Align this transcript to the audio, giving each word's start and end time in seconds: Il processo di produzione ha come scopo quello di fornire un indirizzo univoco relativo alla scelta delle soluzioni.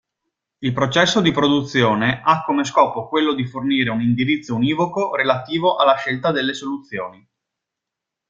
Il 0.57 0.73
processo 0.73 1.21
di 1.21 1.29
produzione 1.31 2.21
ha 2.25 2.41
come 2.43 2.63
scopo 2.65 3.07
quello 3.07 3.35
di 3.35 3.45
fornire 3.45 3.91
un 3.91 4.01
indirizzo 4.01 4.55
univoco 4.55 5.13
relativo 5.13 5.75
alla 5.75 5.95
scelta 5.95 6.31
delle 6.31 6.55
soluzioni. 6.55 7.29